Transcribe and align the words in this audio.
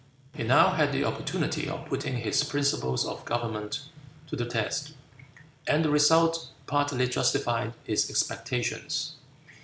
He 0.33 0.41
now 0.41 0.71
had 0.71 0.95
an 0.95 1.03
opportunity 1.03 1.69
of 1.69 1.85
putting 1.85 2.17
his 2.17 2.43
principles 2.43 3.05
of 3.05 3.23
government 3.23 3.83
to 4.29 4.35
the 4.35 4.47
test, 4.47 4.93
and 5.67 5.85
the 5.85 5.91
result 5.91 6.49
partly 6.65 7.07
justified 7.07 7.73
his 7.85 8.09
expectations. 8.09 9.13